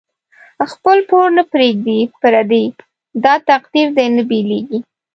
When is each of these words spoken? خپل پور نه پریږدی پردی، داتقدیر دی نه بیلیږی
خپل 0.71 0.97
پور 1.09 1.27
نه 1.37 1.43
پریږدی 1.51 1.99
پردی، 2.21 2.65
داتقدیر 3.23 3.87
دی 3.97 4.07
نه 4.15 4.23
بیلیږی 4.29 4.79